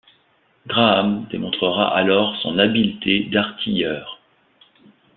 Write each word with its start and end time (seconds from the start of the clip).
Graham 0.67 1.27
démontrera 1.31 1.95
alors 1.95 2.35
son 2.41 2.57
habileté 2.57 3.25
d’artilleur. 3.25 4.19